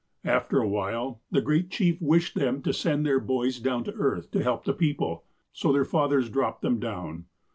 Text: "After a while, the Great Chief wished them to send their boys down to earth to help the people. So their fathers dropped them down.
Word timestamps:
"After 0.25 0.57
a 0.57 0.67
while, 0.67 1.21
the 1.29 1.43
Great 1.43 1.69
Chief 1.69 2.01
wished 2.01 2.33
them 2.33 2.63
to 2.63 2.73
send 2.73 3.05
their 3.05 3.19
boys 3.19 3.59
down 3.59 3.83
to 3.83 3.93
earth 3.93 4.31
to 4.31 4.41
help 4.41 4.63
the 4.63 4.73
people. 4.73 5.25
So 5.53 5.71
their 5.71 5.85
fathers 5.85 6.27
dropped 6.31 6.63
them 6.63 6.79
down. 6.79 7.25